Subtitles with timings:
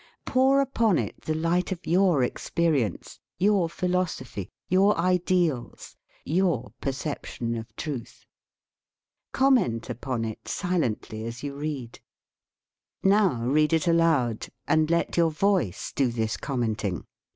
[0.25, 7.75] Pour upon it the light of your experience, your philosophy, your ideals, your perception of
[7.75, 8.25] truth.
[9.31, 11.99] Comment upon it si lently as you read.
[13.03, 17.05] Now read it aloud and let your voice do this commenting.